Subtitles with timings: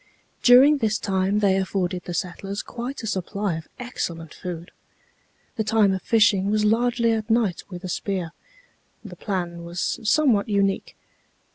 [0.41, 4.71] During this time they afforded the settlers quite a supply of excellent food.
[5.57, 8.31] The time of fishing was largely at night with a spear.
[9.05, 10.97] The plan was somewhat unique.